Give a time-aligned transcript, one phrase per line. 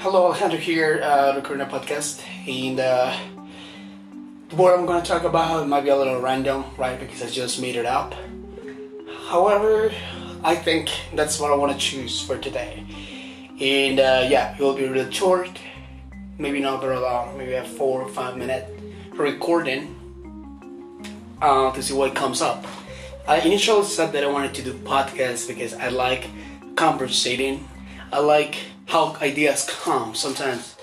[0.00, 3.12] Hello, Alejandro here, uh, recording a podcast, and uh,
[4.52, 7.00] what I'm going to talk about might be a little random, right?
[7.00, 8.14] Because I just made it up.
[9.26, 9.90] However,
[10.44, 12.86] I think that's what I want to choose for today,
[13.60, 15.50] and uh, yeah, it will be really short,
[16.38, 18.78] maybe not very long, maybe a four or five minute
[19.14, 19.96] recording
[21.42, 22.64] uh, to see what comes up.
[23.26, 26.30] I initially said that I wanted to do podcasts because I like
[26.76, 27.66] conversating.
[28.12, 30.14] I like how ideas come.
[30.14, 30.76] Sometimes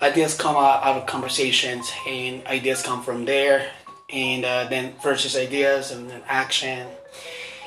[0.00, 3.70] ideas come out, out of conversations, and ideas come from there,
[4.08, 6.86] and uh, then versus ideas and then action,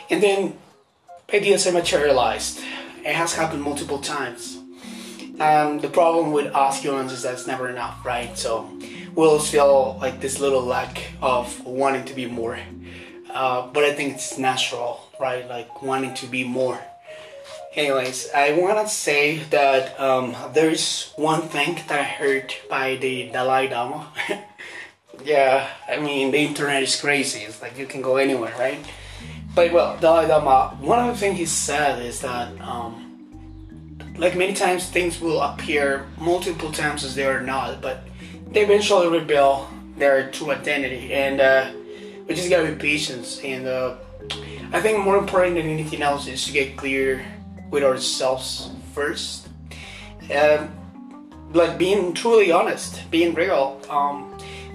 [0.09, 0.57] and then
[1.33, 2.59] ideas are materialized.
[3.05, 4.57] It has happened multiple times.
[5.39, 8.37] Um, the problem with us humans is that it's never enough, right?
[8.37, 8.69] So
[9.15, 12.59] we'll feel like this little lack of wanting to be more.
[13.33, 15.47] Uh, but I think it's natural, right?
[15.49, 16.79] Like wanting to be more.
[17.75, 22.97] Anyways, I want to say that um, there is one thing that I heard by
[22.97, 24.11] the Dalai Lama.
[25.25, 27.39] yeah, I mean, the internet is crazy.
[27.39, 28.77] It's like you can go anywhere, right?
[29.55, 34.53] But well, Dalai Lama, one of the things he said is that, um, like many
[34.53, 38.03] times, things will appear multiple times as they are not, but
[38.51, 39.67] they eventually reveal
[39.97, 41.11] their true identity.
[41.11, 41.71] And uh,
[42.27, 43.41] we just gotta be patient.
[43.43, 43.95] And uh,
[44.71, 47.25] I think more important than anything else is to get clear
[47.73, 49.49] with ourselves first.
[50.33, 50.69] Um,
[51.53, 53.81] like being truly honest, being real.
[53.89, 54.29] Um,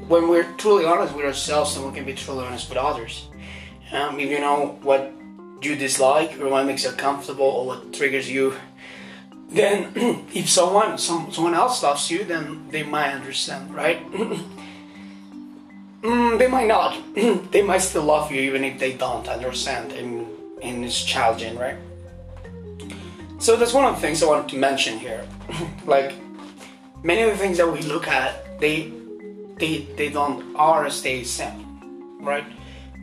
[0.09, 3.29] when we're truly honest with ourselves, then we can be truly honest with others.
[3.93, 5.13] Um, if you know what
[5.63, 8.55] you dislike or what makes you uncomfortable or what triggers you,
[9.51, 9.93] then
[10.35, 14.05] if someone some, someone else loves you, then they might understand, right?
[16.03, 16.99] mm, they might not.
[17.53, 20.27] they might still love you even if they don't understand, and
[20.63, 21.77] and it's challenging, right?
[23.39, 25.25] So that's one of the things I wanted to mention here.
[25.87, 26.13] like
[27.05, 28.93] many of the things that we look at, they
[29.59, 32.45] they they don't are stay same, right?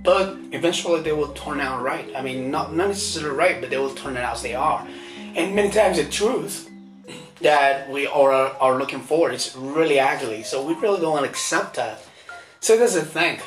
[0.03, 2.13] But eventually they will turn out right.
[2.15, 4.85] I mean, not not necessarily right, but they will turn out as they are.
[5.35, 6.69] And many times the truth
[7.39, 10.43] that we are are looking for is really ugly.
[10.43, 12.03] So we really don't want to accept that.
[12.59, 13.39] So that's the thing.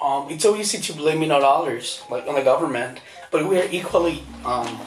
[0.00, 3.00] Um, it's so easy to blame it on others, like on the government,
[3.30, 4.80] but we are equally um,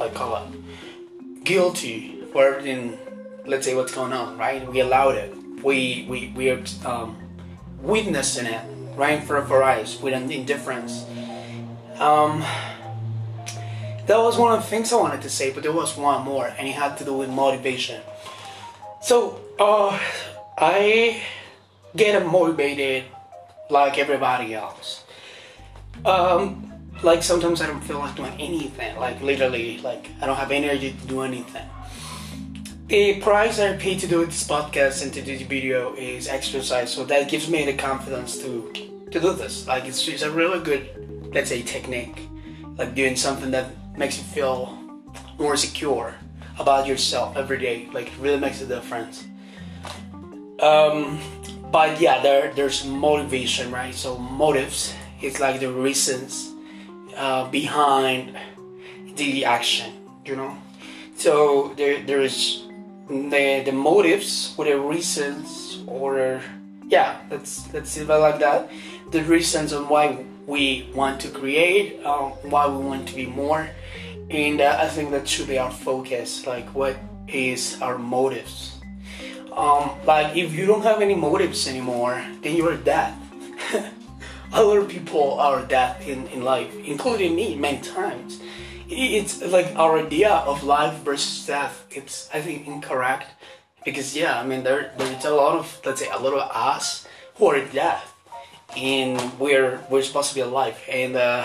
[0.00, 2.98] I call it guilty for everything.
[3.46, 4.66] Let's say what's going on, right?
[4.70, 5.34] We allowed it.
[5.62, 7.16] We we we are um,
[7.80, 8.60] witnessing it
[8.96, 11.04] right in front of our eyes with an indifference.
[11.98, 12.44] Um,
[14.06, 16.46] that was one of the things I wanted to say, but there was one more,
[16.46, 18.00] and it had to do with motivation.
[19.02, 19.98] So uh,
[20.56, 21.22] I
[21.94, 23.04] get motivated
[23.70, 25.04] like everybody else.
[26.04, 26.67] Um,
[27.02, 28.96] like sometimes I don't feel like doing anything.
[28.96, 31.68] Like literally, like I don't have energy to do anything.
[32.88, 36.92] The price I pay to do this podcast and to do this video is exercise,
[36.92, 38.72] so that gives me the confidence to
[39.10, 39.66] to do this.
[39.66, 42.28] Like it's, it's a really good, let's say, technique.
[42.76, 44.78] Like doing something that makes you feel
[45.38, 46.14] more secure
[46.58, 47.88] about yourself every day.
[47.92, 49.26] Like it really makes a difference.
[50.60, 51.20] Um,
[51.70, 53.94] but yeah, there there's motivation, right?
[53.94, 56.54] So motives is like the reasons
[57.18, 58.38] uh, behind
[59.16, 59.92] the action,
[60.24, 60.56] you know.
[61.16, 62.62] So there there is
[63.10, 66.40] the the motives or the reasons or
[66.88, 68.70] yeah, let's let's see like that.
[69.10, 73.68] The reasons on why we want to create, uh, why we want to be more,
[74.30, 76.46] and uh, I think that should be our focus.
[76.46, 76.96] Like, what
[77.26, 78.78] is our motives?
[79.52, 83.14] Um, like, if you don't have any motives anymore, then you're dead.
[84.52, 88.40] Other people are dead in, in life, including me many times.
[88.88, 91.84] It's like our idea of life versus death.
[91.90, 93.26] It's I think incorrect
[93.84, 97.06] because yeah, I mean there there's a lot of let's say a lot of us
[97.36, 98.00] who are dead,
[98.76, 100.78] and we're we're supposed to be alive.
[100.88, 101.44] And uh,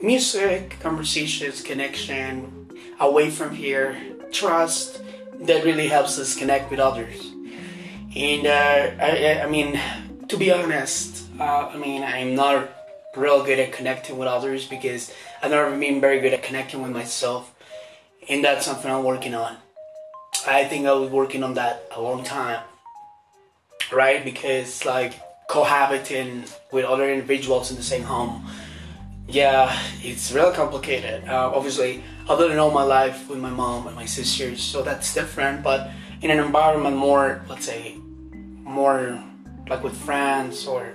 [0.00, 4.00] music, conversations, connection, away from here,
[4.32, 5.02] trust
[5.40, 7.32] that really helps us connect with others.
[8.16, 9.78] And uh, I, I mean,
[10.28, 12.68] to be honest, uh, I mean I'm not
[13.16, 15.12] real good at connecting with others because
[15.42, 17.54] I've never been very good at connecting with myself,
[18.28, 19.56] and that's something I'm working on.
[20.46, 22.62] I think I was working on that a long time,
[23.92, 24.24] right?
[24.24, 25.14] Because like
[25.48, 28.46] cohabiting with other individuals in the same home,
[29.28, 31.26] yeah, it's real complicated.
[31.28, 35.12] Uh, obviously, I didn't all my life with my mom and my sisters, so that's
[35.14, 35.62] different.
[35.62, 35.90] But
[36.22, 37.96] in an environment more, let's say,
[38.62, 39.22] more
[39.68, 40.92] like with friends or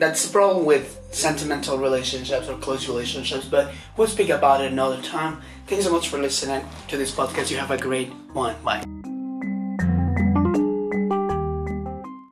[0.00, 5.00] that's the problem with sentimental relationships or close relationships, but we'll speak about it another
[5.02, 5.40] time.
[5.66, 7.50] Thanks so much for listening to this podcast.
[7.50, 8.56] You have a great one.
[8.64, 8.99] Bye.